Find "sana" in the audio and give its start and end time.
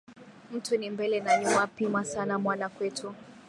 2.05-2.39